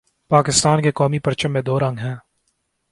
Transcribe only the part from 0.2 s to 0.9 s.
Pakistan